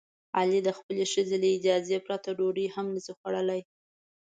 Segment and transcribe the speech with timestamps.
[0.37, 3.61] علي د خپلې ښځې له اجازې پرته ډوډۍ هم نشي خوړلی.